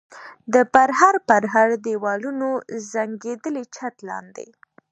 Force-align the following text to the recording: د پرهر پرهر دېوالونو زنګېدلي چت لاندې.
د 0.53 0.55
پرهر 0.73 1.15
پرهر 1.29 1.69
دېوالونو 1.85 2.49
زنګېدلي 2.91 3.63
چت 3.75 3.95
لاندې. 4.09 4.47